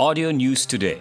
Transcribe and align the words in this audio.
Audio 0.00 0.30
News 0.30 0.64
Today. 0.64 1.00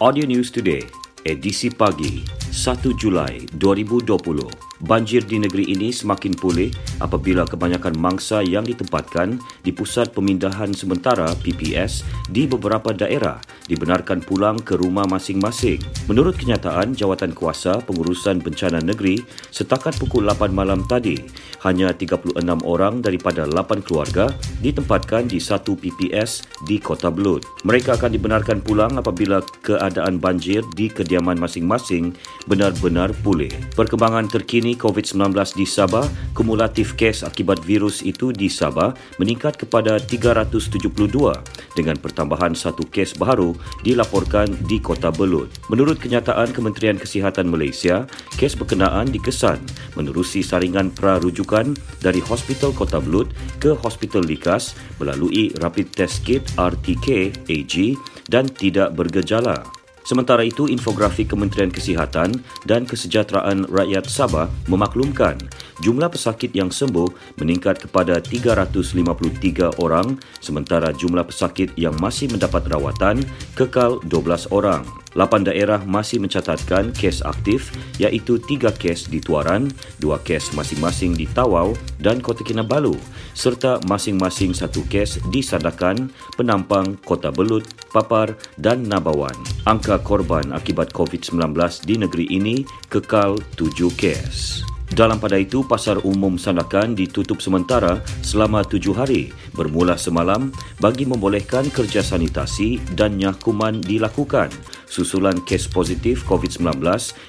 Audio 0.00 0.24
News 0.24 0.52
Today, 0.52 0.86
edisi 1.24 1.68
pagi, 1.68 2.22
1 2.54 2.94
Julai 2.94 3.42
2020. 3.58 4.69
Banjir 4.80 5.28
di 5.28 5.36
negeri 5.36 5.76
ini 5.76 5.92
semakin 5.92 6.32
pulih 6.40 6.72
apabila 7.04 7.44
kebanyakan 7.44 8.00
mangsa 8.00 8.40
yang 8.40 8.64
ditempatkan 8.64 9.36
di 9.60 9.76
Pusat 9.76 10.16
Pemindahan 10.16 10.72
Sementara 10.72 11.28
PPS 11.36 12.00
di 12.32 12.48
beberapa 12.48 12.96
daerah 12.96 13.44
dibenarkan 13.68 14.24
pulang 14.24 14.56
ke 14.56 14.80
rumah 14.80 15.04
masing-masing. 15.04 15.84
Menurut 16.08 16.40
kenyataan 16.40 16.96
Jawatan 16.96 17.36
Kuasa 17.36 17.84
Pengurusan 17.84 18.40
Bencana 18.40 18.80
Negeri, 18.80 19.20
setakat 19.52 20.00
pukul 20.00 20.24
8 20.24 20.48
malam 20.48 20.80
tadi, 20.88 21.20
hanya 21.60 21.92
36 21.92 22.40
orang 22.64 23.04
daripada 23.04 23.44
8 23.44 23.84
keluarga 23.84 24.32
ditempatkan 24.64 25.28
di 25.28 25.36
satu 25.38 25.76
PPS 25.76 26.64
di 26.64 26.80
Kota 26.80 27.12
Belud. 27.12 27.44
Mereka 27.68 28.00
akan 28.00 28.16
dibenarkan 28.16 28.64
pulang 28.64 28.96
apabila 28.96 29.44
keadaan 29.60 30.16
banjir 30.16 30.64
di 30.72 30.88
kediaman 30.88 31.36
masing-masing 31.36 32.16
benar-benar 32.48 33.12
pulih. 33.20 33.52
Perkembangan 33.76 34.26
terkini 34.26 34.69
ini 34.70 34.78
COVID-19 34.78 35.34
di 35.58 35.66
Sabah, 35.66 36.06
kumulatif 36.30 36.94
kes 36.94 37.26
akibat 37.26 37.58
virus 37.66 38.06
itu 38.06 38.30
di 38.30 38.46
Sabah 38.46 38.94
meningkat 39.18 39.58
kepada 39.58 39.98
372 39.98 40.86
dengan 41.74 41.98
pertambahan 41.98 42.54
satu 42.54 42.86
kes 42.86 43.18
baru 43.18 43.50
dilaporkan 43.82 44.46
di 44.70 44.78
Kota 44.78 45.10
Belud. 45.10 45.50
Menurut 45.66 45.98
kenyataan 45.98 46.54
Kementerian 46.54 46.94
Kesihatan 46.94 47.50
Malaysia, 47.50 48.06
kes 48.38 48.54
berkenaan 48.54 49.10
dikesan 49.10 49.58
menerusi 49.98 50.46
saringan 50.46 50.94
prarujukan 50.94 51.74
dari 51.98 52.22
Hospital 52.22 52.70
Kota 52.70 53.02
Belud 53.02 53.34
ke 53.58 53.74
Hospital 53.74 54.22
Likas 54.22 54.78
melalui 55.02 55.50
Rapid 55.58 55.98
Test 55.98 56.22
Kit 56.22 56.46
RTK 56.54 57.34
AG 57.50 57.74
dan 58.30 58.46
tidak 58.46 58.94
bergejala. 58.94 59.79
Sementara 60.02 60.42
itu, 60.42 60.66
infografik 60.66 61.30
Kementerian 61.30 61.70
Kesihatan 61.70 62.40
dan 62.64 62.88
Kesejahteraan 62.88 63.68
Rakyat 63.68 64.08
Sabah 64.08 64.48
memaklumkan 64.66 65.36
jumlah 65.80 66.12
pesakit 66.12 66.52
yang 66.52 66.68
sembuh 66.68 67.36
meningkat 67.40 67.88
kepada 67.88 68.20
353 68.22 69.80
orang 69.80 70.16
sementara 70.38 70.92
jumlah 70.94 71.26
pesakit 71.26 71.72
yang 71.74 71.96
masih 71.98 72.30
mendapat 72.30 72.68
rawatan 72.68 73.24
kekal 73.56 73.98
12 74.06 74.52
orang. 74.54 74.84
Lapan 75.18 75.42
daerah 75.42 75.82
masih 75.82 76.22
mencatatkan 76.22 76.94
kes 76.94 77.26
aktif 77.26 77.74
iaitu 77.98 78.38
tiga 78.46 78.70
kes 78.70 79.10
di 79.10 79.18
Tuaran, 79.18 79.66
dua 79.98 80.22
kes 80.22 80.54
masing-masing 80.54 81.18
di 81.18 81.26
Tawau 81.26 81.74
dan 81.98 82.22
Kota 82.22 82.46
Kinabalu 82.46 82.94
serta 83.34 83.82
masing-masing 83.90 84.54
satu 84.54 84.86
kes 84.86 85.18
di 85.34 85.42
Sandakan, 85.42 86.14
Penampang, 86.38 86.94
Kota 87.02 87.34
Belut, 87.34 87.66
Papar 87.90 88.38
dan 88.54 88.86
Nabawan. 88.86 89.34
Angka 89.66 89.98
korban 89.98 90.54
akibat 90.54 90.94
COVID-19 90.94 91.58
di 91.82 91.94
negeri 91.98 92.26
ini 92.30 92.62
kekal 92.86 93.34
tujuh 93.58 93.90
kes. 93.98 94.69
Dalam 94.90 95.22
pada 95.22 95.38
itu, 95.38 95.62
Pasar 95.62 96.02
Umum 96.02 96.34
Sandakan 96.34 96.98
ditutup 96.98 97.38
sementara 97.38 98.02
selama 98.26 98.66
tujuh 98.66 98.90
hari 98.90 99.30
bermula 99.54 99.94
semalam 99.94 100.50
bagi 100.82 101.06
membolehkan 101.06 101.70
kerja 101.70 102.02
sanitasi 102.02 102.82
dan 102.98 103.14
nyakuman 103.14 103.78
dilakukan 103.78 104.50
susulan 104.90 105.38
kes 105.46 105.70
positif 105.70 106.26
COVID-19 106.26 106.82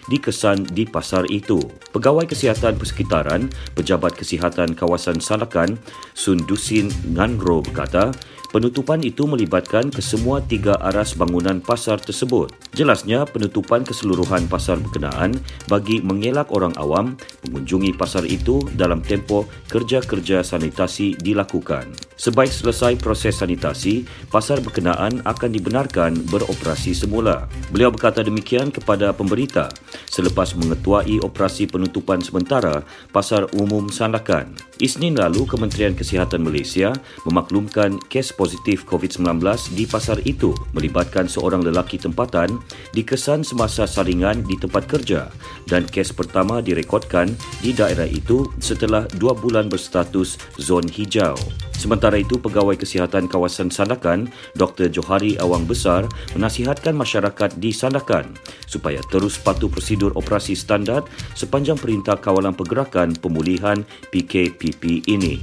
dikesan 0.09 0.65
di 0.73 0.89
pasar 0.89 1.29
itu. 1.29 1.61
Pegawai 1.93 2.25
Kesihatan 2.25 2.81
Persekitaran, 2.81 3.53
Pejabat 3.77 4.17
Kesihatan 4.17 4.73
Kawasan 4.73 5.21
Sandakan, 5.21 5.77
Sundusin 6.17 6.89
Nganro 7.13 7.61
berkata, 7.61 8.09
Penutupan 8.51 8.99
itu 8.99 9.23
melibatkan 9.23 9.87
kesemua 9.87 10.43
tiga 10.43 10.75
aras 10.83 11.15
bangunan 11.15 11.63
pasar 11.63 12.03
tersebut. 12.03 12.51
Jelasnya, 12.75 13.23
penutupan 13.23 13.87
keseluruhan 13.87 14.51
pasar 14.51 14.75
berkenaan 14.75 15.39
bagi 15.71 16.03
mengelak 16.03 16.51
orang 16.51 16.75
awam 16.75 17.15
mengunjungi 17.47 17.95
pasar 17.95 18.27
itu 18.27 18.59
dalam 18.75 18.99
tempoh 18.99 19.47
kerja-kerja 19.71 20.43
sanitasi 20.43 21.15
dilakukan. 21.15 21.95
Sebaik 22.19 22.51
selesai 22.51 22.99
proses 22.99 23.39
sanitasi, 23.39 24.03
pasar 24.27 24.59
berkenaan 24.59 25.23
akan 25.23 25.49
dibenarkan 25.55 26.19
beroperasi 26.27 26.91
semula. 26.91 27.47
Beliau 27.71 27.87
berkata 27.87 28.19
demikian 28.19 28.67
kepada 28.67 29.15
pemberita 29.15 29.71
selepas 30.11 30.59
mengetuai 30.59 31.23
operasi 31.23 31.71
penutupan 31.71 32.19
sementara 32.19 32.83
Pasar 33.15 33.47
Umum 33.55 33.87
Sandakan. 33.87 34.59
Isnin 34.83 35.15
lalu, 35.15 35.47
Kementerian 35.47 35.95
Kesihatan 35.95 36.43
Malaysia 36.43 36.91
memaklumkan 37.23 37.95
kes 38.11 38.35
positif 38.41 38.89
COVID-19 38.89 39.37
di 39.77 39.85
pasar 39.85 40.17
itu 40.25 40.57
melibatkan 40.73 41.29
seorang 41.29 41.61
lelaki 41.61 42.01
tempatan 42.01 42.57
dikesan 42.97 43.45
semasa 43.45 43.85
saringan 43.85 44.41
di 44.49 44.57
tempat 44.57 44.89
kerja 44.89 45.29
dan 45.69 45.85
kes 45.85 46.09
pertama 46.09 46.57
direkodkan 46.57 47.29
di 47.61 47.69
daerah 47.69 48.09
itu 48.09 48.49
setelah 48.57 49.05
dua 49.21 49.37
bulan 49.37 49.69
berstatus 49.69 50.41
zon 50.57 50.89
hijau. 50.89 51.37
Sementara 51.81 52.13
itu, 52.21 52.37
Pegawai 52.37 52.77
Kesihatan 52.77 53.25
Kawasan 53.25 53.73
Sandakan, 53.73 54.29
Dr. 54.53 54.85
Johari 54.93 55.33
Awang 55.41 55.65
Besar, 55.65 56.05
menasihatkan 56.37 56.93
masyarakat 56.93 57.57
di 57.57 57.73
Sandakan 57.73 58.37
supaya 58.69 59.01
terus 59.09 59.41
patuh 59.41 59.65
prosedur 59.65 60.13
operasi 60.13 60.53
standard 60.53 61.09
sepanjang 61.33 61.81
Perintah 61.81 62.21
Kawalan 62.21 62.53
Pergerakan 62.53 63.17
Pemulihan 63.17 63.81
PKPP 64.13 65.09
ini. 65.09 65.41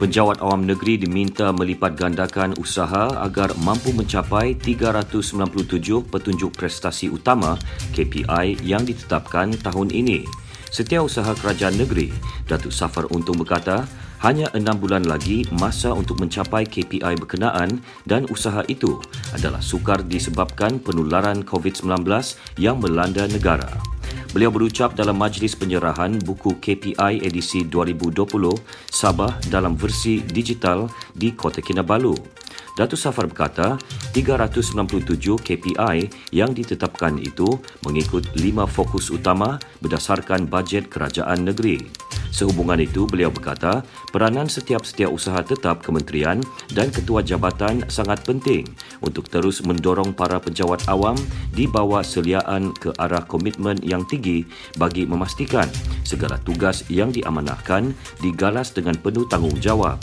Penjawat 0.00 0.40
awam 0.40 0.64
negeri 0.64 0.96
diminta 0.96 1.52
melipat 1.52 1.92
gandakan 1.92 2.56
usaha 2.56 3.20
agar 3.20 3.52
mampu 3.60 3.92
mencapai 3.92 4.56
397 4.56 6.08
petunjuk 6.08 6.56
prestasi 6.56 7.12
utama 7.12 7.60
KPI 7.92 8.64
yang 8.64 8.80
ditetapkan 8.88 9.52
tahun 9.60 9.92
ini. 9.92 10.24
Setiausaha 10.72 11.36
Kerajaan 11.36 11.76
Negeri, 11.76 12.08
Datuk 12.48 12.72
Safar 12.72 13.12
Untung 13.12 13.44
berkata, 13.44 13.84
hanya 14.24 14.48
enam 14.56 14.80
bulan 14.80 15.04
lagi 15.04 15.44
masa 15.52 15.92
untuk 15.92 16.16
mencapai 16.16 16.64
KPI 16.64 17.20
berkenaan 17.20 17.84
dan 18.08 18.24
usaha 18.32 18.64
itu 18.72 19.04
adalah 19.36 19.60
sukar 19.60 20.00
disebabkan 20.00 20.80
penularan 20.80 21.44
COVID-19 21.44 22.08
yang 22.56 22.80
melanda 22.80 23.28
negara. 23.28 23.68
Beliau 24.30 24.54
berucap 24.54 24.94
dalam 24.94 25.18
majlis 25.18 25.58
penyerahan 25.58 26.14
buku 26.22 26.62
KPI 26.62 27.26
edisi 27.26 27.66
2020 27.66 28.22
Sabah 28.86 29.34
dalam 29.50 29.74
versi 29.74 30.22
digital 30.22 30.86
di 31.10 31.34
Kota 31.34 31.58
Kinabalu. 31.58 32.14
Datuk 32.78 32.94
Safar 32.94 33.26
berkata, 33.26 33.74
397 34.14 35.34
KPI 35.34 35.96
yang 36.30 36.54
ditetapkan 36.54 37.18
itu 37.18 37.58
mengikut 37.82 38.30
lima 38.38 38.70
fokus 38.70 39.10
utama 39.10 39.58
berdasarkan 39.82 40.46
bajet 40.46 40.86
kerajaan 40.86 41.50
negeri. 41.50 41.90
Sehubungan 42.30 42.78
itu, 42.78 43.10
beliau 43.10 43.28
berkata, 43.28 43.82
peranan 44.14 44.46
setiap 44.46 44.86
setiap 44.86 45.10
usaha 45.10 45.42
tetap 45.42 45.82
kementerian 45.82 46.38
dan 46.72 46.88
ketua 46.94 47.20
jabatan 47.26 47.82
sangat 47.90 48.22
penting 48.22 48.66
untuk 49.02 49.26
terus 49.26 49.60
mendorong 49.66 50.14
para 50.14 50.38
penjawat 50.38 50.86
awam 50.86 51.18
di 51.50 51.66
bawah 51.66 52.00
seliaan 52.06 52.70
ke 52.78 52.94
arah 52.96 53.26
komitmen 53.26 53.78
yang 53.82 54.06
tinggi 54.06 54.46
bagi 54.78 55.04
memastikan 55.04 55.66
segala 56.06 56.38
tugas 56.42 56.86
yang 56.86 57.10
diamanahkan 57.10 57.92
digalas 58.22 58.70
dengan 58.70 58.94
penuh 58.98 59.26
tanggungjawab. 59.26 59.98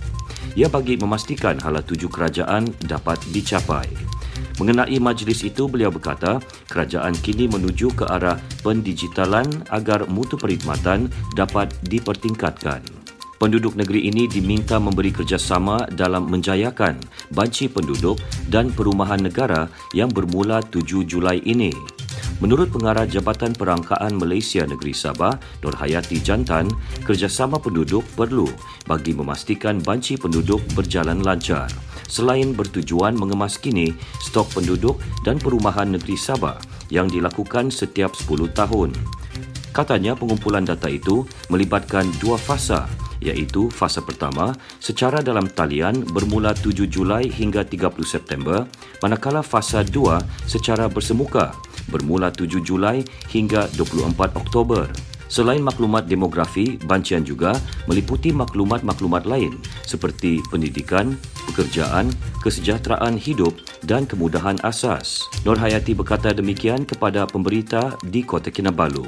Ia 0.57 0.67
bagi 0.67 0.97
memastikan 0.97 1.61
hala 1.61 1.85
tuju 1.85 2.09
kerajaan 2.09 2.67
dapat 2.85 3.21
dicapai. 3.29 4.16
Mengenai 4.57 4.97
majlis 4.97 5.45
itu, 5.45 5.69
beliau 5.69 5.93
berkata, 5.93 6.41
kerajaan 6.65 7.13
kini 7.21 7.45
menuju 7.45 7.93
ke 7.93 8.09
arah 8.09 8.41
pendigitalan 8.65 9.45
agar 9.69 10.09
mutu 10.09 10.33
perkhidmatan 10.33 11.13
dapat 11.37 11.69
dipertingkatkan. 11.85 12.81
Penduduk 13.37 13.77
negeri 13.77 14.09
ini 14.09 14.25
diminta 14.25 14.81
memberi 14.81 15.13
kerjasama 15.13 15.85
dalam 15.93 16.25
menjayakan 16.25 16.97
banci 17.29 17.69
penduduk 17.69 18.17
dan 18.49 18.73
perumahan 18.73 19.21
negara 19.21 19.69
yang 19.93 20.09
bermula 20.09 20.65
7 20.65 21.05
Julai 21.05 21.37
ini. 21.45 21.69
Menurut 22.41 22.73
pengarah 22.73 23.05
Jabatan 23.05 23.53
Perangkaan 23.53 24.17
Malaysia 24.17 24.65
Negeri 24.65 24.93
Sabah, 24.93 25.37
Nur 25.61 25.77
Hayati 25.77 26.17
Jantan, 26.17 26.69
kerjasama 27.05 27.61
penduduk 27.61 28.01
perlu 28.17 28.49
bagi 28.89 29.13
memastikan 29.13 29.81
banci 29.85 30.17
penduduk 30.17 30.61
berjalan 30.73 31.21
lancar 31.21 31.69
selain 32.07 32.55
bertujuan 32.55 33.13
mengemas 33.13 33.59
kini 33.59 33.93
stok 34.23 34.57
penduduk 34.57 34.97
dan 35.27 35.37
perumahan 35.37 35.91
negeri 35.91 36.15
Sabah 36.15 36.57
yang 36.87 37.11
dilakukan 37.11 37.69
setiap 37.69 38.15
10 38.15 38.51
tahun. 38.55 38.95
Katanya 39.75 40.17
pengumpulan 40.17 40.65
data 40.65 40.89
itu 40.89 41.27
melibatkan 41.53 42.09
dua 42.17 42.39
fasa 42.39 42.89
iaitu 43.21 43.69
fasa 43.69 44.01
pertama 44.01 44.53
secara 44.77 45.21
dalam 45.21 45.49
talian 45.49 46.05
bermula 46.13 46.53
7 46.53 46.85
Julai 46.89 47.29
hingga 47.29 47.65
30 47.65 47.93
September 48.05 48.65
manakala 49.01 49.41
fasa 49.41 49.81
dua 49.85 50.21
secara 50.45 50.89
bersemuka 50.89 51.53
bermula 51.89 52.29
7 52.33 52.61
Julai 52.61 53.01
hingga 53.29 53.69
24 53.73 54.37
Oktober. 54.37 55.06
Selain 55.27 55.59
maklumat 55.59 56.07
demografi, 56.07 56.79
bancian 56.87 57.23
juga 57.23 57.55
meliputi 57.85 58.31
maklumat-maklumat 58.31 59.27
lain 59.27 59.59
seperti 59.83 60.39
pendidikan, 60.47 61.19
pekerjaan, 61.51 62.07
kesejahteraan 62.43 63.19
hidup 63.19 63.55
dan 63.83 64.07
kemudahan 64.07 64.55
asas. 64.63 65.27
Nur 65.43 65.59
Hayati 65.59 65.91
berkata 65.91 66.31
demikian 66.31 66.87
kepada 66.87 67.27
pemberita 67.27 67.99
di 68.07 68.23
Kota 68.23 68.47
Kinabalu. 68.47 69.03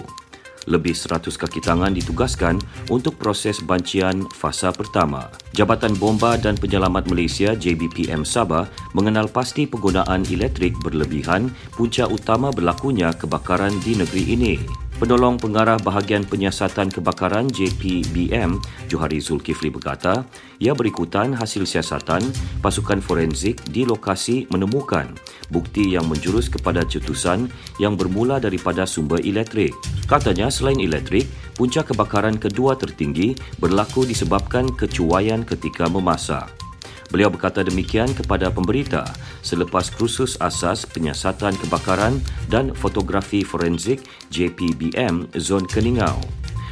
Lebih 0.68 0.94
100 0.94 1.33
kaki 1.33 1.63
tangan 1.63 1.95
ditugaskan 1.95 2.60
untuk 2.94 3.18
proses 3.18 3.57
bancian 3.63 4.27
fasa 4.36 4.69
pertama. 4.69 5.31
Jabatan 5.56 5.98
Bomba 5.98 6.36
dan 6.36 6.60
Penyelamat 6.60 7.10
Malaysia 7.10 7.57
JBPM 7.57 8.21
Sabah 8.21 8.69
mengenal 8.94 9.31
pasti 9.31 9.66
penggunaan 9.66 10.27
elektrik 10.30 10.77
berlebihan 10.83 11.50
punca 11.74 12.06
utama 12.06 12.54
berlakunya 12.54 13.10
kebakaran 13.16 13.74
di 13.81 13.98
negeri 13.98 14.24
ini. 14.36 14.56
Penolong 15.00 15.40
Pengarah 15.40 15.80
Bahagian 15.80 16.28
Penyiasatan 16.28 16.92
Kebakaran 16.92 17.48
JPBM, 17.48 18.60
Johari 18.92 19.24
Zulkifli 19.24 19.72
berkata, 19.72 20.28
ia 20.60 20.75
berikutan 20.75 21.31
hasil 21.31 21.63
siasatan 21.63 22.19
pasukan 22.60 23.00
forensik 23.00 23.63
di 23.72 23.88
lokasi 23.88 24.44
menemukan 24.51 25.07
bukti 25.48 25.96
yang 25.96 26.04
menjurus 26.12 26.51
kepada 26.51 26.84
cetusan 26.84 27.48
yang 27.80 27.96
bermula 27.96 28.44
daripada 28.44 28.84
sumber 28.84 29.24
elektrik. 29.24 29.72
Katanya 30.04 30.51
selain 30.51 30.84
elektrik, 30.84 31.31
punca 31.56 31.80
kebakaran 31.80 32.36
kedua 32.36 32.75
tertinggi 32.75 33.40
berlaku 33.56 34.04
disebabkan 34.04 34.68
kecuaian 34.75 35.48
ketika 35.48 35.88
memasak. 35.88 36.69
Beliau 37.10 37.34
berkata 37.34 37.66
demikian 37.66 38.14
kepada 38.14 38.54
pemberita 38.54 39.02
selepas 39.42 39.90
kursus 39.90 40.38
asas 40.38 40.86
penyiasatan 40.86 41.58
kebakaran 41.58 42.22
dan 42.48 42.74
fotografi 42.78 43.42
forensik 43.42 44.06
JPBM 44.30 45.34
Zon 45.38 45.66
Keningau. 45.66 46.22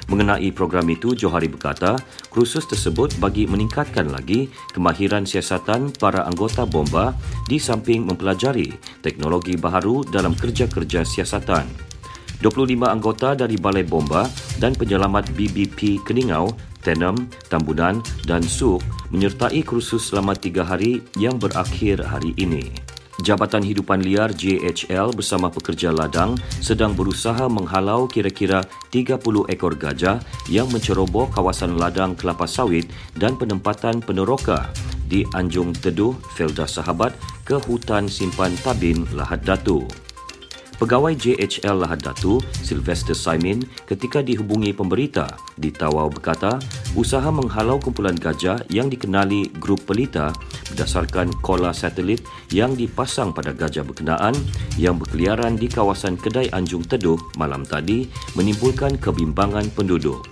Mengenai 0.08 0.56
program 0.56 0.88
itu, 0.88 1.12
Johari 1.12 1.52
berkata, 1.52 2.00
kursus 2.32 2.64
tersebut 2.64 3.20
bagi 3.20 3.44
meningkatkan 3.44 4.08
lagi 4.08 4.48
kemahiran 4.72 5.28
siasatan 5.28 5.92
para 5.92 6.24
anggota 6.24 6.64
bomba 6.64 7.12
di 7.52 7.60
samping 7.60 8.08
mempelajari 8.08 8.72
teknologi 9.04 9.60
baharu 9.60 10.08
dalam 10.08 10.32
kerja-kerja 10.32 11.04
siasatan. 11.04 11.87
25 12.42 12.86
anggota 12.86 13.34
dari 13.34 13.58
Balai 13.58 13.86
Bomba 13.86 14.30
dan 14.62 14.78
Penyelamat 14.78 15.34
BBP 15.34 16.06
Keningau 16.06 16.54
Tenem, 16.86 17.28
Tambunan 17.52 18.00
dan 18.24 18.46
Suk 18.46 18.80
menyertai 19.12 19.64
kursus 19.66 20.12
selama 20.12 20.38
tiga 20.38 20.64
hari 20.64 21.04
yang 21.20 21.36
berakhir 21.36 22.00
hari 22.00 22.32
ini. 22.38 22.70
Jabatan 23.18 23.66
Hidupan 23.66 24.06
Liar 24.06 24.30
JHL 24.30 25.10
bersama 25.18 25.50
pekerja 25.50 25.90
ladang 25.90 26.38
sedang 26.62 26.94
berusaha 26.94 27.50
menghalau 27.50 28.06
kira-kira 28.06 28.62
30 28.94 29.18
ekor 29.50 29.74
gajah 29.74 30.22
yang 30.54 30.70
menceroboh 30.70 31.26
kawasan 31.34 31.82
ladang 31.82 32.14
kelapa 32.14 32.46
sawit 32.46 32.86
dan 33.18 33.34
penempatan 33.34 34.06
peneroka 34.06 34.70
di 35.10 35.26
Anjung 35.34 35.74
Teduh, 35.74 36.14
Felda 36.38 36.70
Sahabat 36.70 37.18
ke 37.42 37.58
hutan 37.66 38.06
simpan 38.06 38.54
Tabin 38.62 39.08
Lahad 39.18 39.42
Datu. 39.42 40.07
Pegawai 40.78 41.18
JHL 41.18 41.74
Lahad 41.74 42.06
Datu, 42.06 42.38
Sylvester 42.62 43.18
Simon, 43.18 43.66
ketika 43.90 44.22
dihubungi 44.22 44.78
pemberita 44.78 45.26
di 45.58 45.74
Tawau 45.74 46.06
berkata, 46.06 46.62
usaha 46.94 47.26
menghalau 47.34 47.82
kumpulan 47.82 48.14
gajah 48.14 48.62
yang 48.70 48.86
dikenali 48.86 49.50
grup 49.58 49.90
pelita 49.90 50.30
berdasarkan 50.70 51.34
kola 51.42 51.74
satelit 51.74 52.22
yang 52.54 52.78
dipasang 52.78 53.34
pada 53.34 53.58
gajah 53.58 53.82
berkenaan 53.82 54.38
yang 54.78 55.02
berkeliaran 55.02 55.58
di 55.58 55.66
kawasan 55.66 56.14
Kedai 56.14 56.54
Anjung 56.54 56.86
Teduh 56.86 57.18
malam 57.42 57.66
tadi 57.66 58.06
menimbulkan 58.38 59.02
kebimbangan 59.02 59.74
penduduk. 59.74 60.30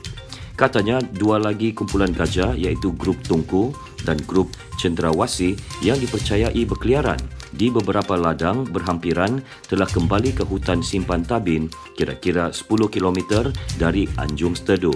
Katanya 0.54 1.02
dua 1.02 1.42
lagi 1.42 1.74
kumpulan 1.74 2.14
gajah 2.14 2.54
iaitu 2.54 2.94
grup 2.94 3.18
Tungku 3.26 3.74
dan 4.06 4.22
grup 4.30 4.54
Cendrawasi 4.78 5.58
yang 5.82 5.98
dipercayai 5.98 6.62
berkeliaran 6.70 7.18
di 7.56 7.72
beberapa 7.72 8.20
ladang 8.20 8.68
berhampiran 8.68 9.40
telah 9.66 9.88
kembali 9.88 10.36
ke 10.36 10.44
hutan 10.44 10.84
simpan 10.84 11.24
tabin 11.24 11.72
kira-kira 11.96 12.52
10 12.52 12.92
km 12.92 13.50
dari 13.80 14.06
Anjung 14.20 14.54
Stedo. 14.54 14.94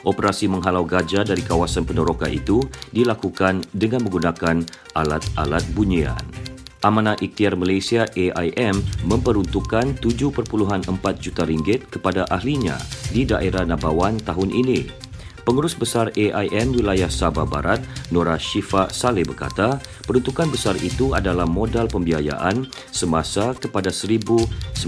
Operasi 0.00 0.48
menghalau 0.48 0.88
gajah 0.88 1.28
dari 1.28 1.44
kawasan 1.44 1.84
peneroka 1.84 2.24
itu 2.24 2.64
dilakukan 2.88 3.60
dengan 3.76 4.00
menggunakan 4.04 4.64
alat-alat 4.96 5.64
bunyian. 5.76 6.24
Amanah 6.80 7.20
Ikhtiar 7.20 7.60
Malaysia 7.60 8.08
AIM 8.16 8.80
memperuntukkan 9.04 10.00
7.4 10.00 10.88
juta 11.20 11.42
ringgit 11.44 11.84
kepada 11.92 12.24
ahlinya 12.32 12.80
di 13.12 13.28
daerah 13.28 13.68
Nabawan 13.68 14.16
tahun 14.24 14.48
ini. 14.48 15.09
Pengurus 15.50 15.74
Besar 15.74 16.14
AIM 16.14 16.78
Wilayah 16.78 17.10
Sabah 17.10 17.42
Barat, 17.42 17.82
Nora 18.14 18.38
Shifa 18.38 18.86
Saleh 18.86 19.26
berkata, 19.26 19.82
peruntukan 20.06 20.46
besar 20.46 20.78
itu 20.78 21.10
adalah 21.10 21.42
modal 21.42 21.90
pembiayaan 21.90 22.70
semasa 22.94 23.50
kepada 23.58 23.90
1,912 23.90 24.78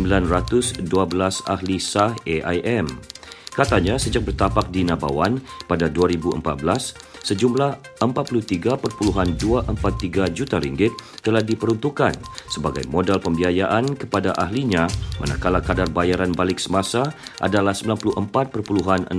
ahli 1.51 1.77
sah 1.83 2.15
AIM. 2.23 2.87
Katanya 3.51 3.99
sejak 3.99 4.23
bertapak 4.23 4.71
di 4.71 4.87
Nabawan 4.87 5.43
pada 5.67 5.91
2014, 5.91 6.39
sejumlah 7.23 8.03
43.243 8.03 10.35
juta 10.35 10.59
ringgit 10.59 10.91
telah 11.23 11.41
diperuntukkan 11.41 12.13
sebagai 12.51 12.83
modal 12.91 13.23
pembiayaan 13.23 13.95
kepada 13.95 14.35
ahlinya 14.37 14.91
manakala 15.23 15.63
kadar 15.63 15.87
bayaran 15.89 16.35
balik 16.35 16.59
semasa 16.59 17.15
adalah 17.39 17.73
94.67% 17.73 19.15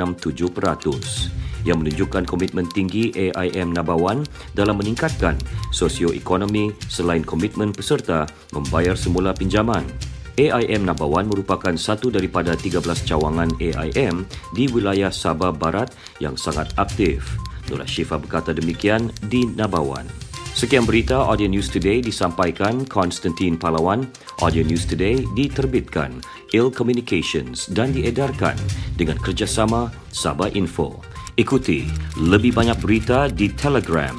yang 1.64 1.80
menunjukkan 1.80 2.28
komitmen 2.28 2.68
tinggi 2.68 3.16
AIM 3.16 3.72
Nabawan 3.72 4.28
dalam 4.52 4.84
meningkatkan 4.84 5.40
sosioekonomi 5.72 6.76
selain 6.92 7.24
komitmen 7.24 7.72
peserta 7.72 8.28
membayar 8.52 9.00
semula 9.00 9.32
pinjaman. 9.32 9.88
AIM 10.34 10.90
Nabawan 10.90 11.30
merupakan 11.30 11.78
satu 11.78 12.10
daripada 12.10 12.58
13 12.58 12.82
cawangan 13.06 13.54
AIM 13.62 14.26
di 14.52 14.66
wilayah 14.68 15.14
Sabah 15.14 15.54
Barat 15.54 15.94
yang 16.18 16.34
sangat 16.34 16.74
aktif. 16.76 17.38
Nurul 17.74 17.90
Syifa 17.90 18.22
berkata 18.22 18.54
demikian 18.54 19.10
di 19.26 19.50
Nabawan. 19.50 20.06
Sekian 20.54 20.86
berita 20.86 21.18
Audio 21.18 21.50
News 21.50 21.74
Today 21.74 21.98
disampaikan 21.98 22.86
Konstantin 22.86 23.58
Palawan. 23.58 24.06
Audio 24.46 24.62
News 24.62 24.86
Today 24.86 25.26
diterbitkan 25.34 26.22
Il 26.54 26.70
Communications 26.70 27.66
dan 27.74 27.90
diedarkan 27.90 28.54
dengan 28.94 29.18
kerjasama 29.18 29.90
Sabah 30.14 30.54
Info. 30.54 31.02
Ikuti 31.42 31.90
lebih 32.22 32.54
banyak 32.54 32.78
berita 32.78 33.26
di 33.34 33.50
Telegram 33.50 34.14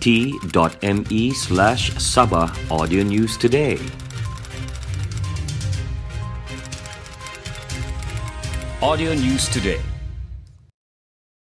t.me 0.00 1.22
slash 1.36 1.92
Sabah 2.00 2.48
Audio 2.72 3.04
News 3.04 3.36
Today. 3.36 3.76
Audio 8.80 9.12
News 9.12 9.44
Today 9.52 9.95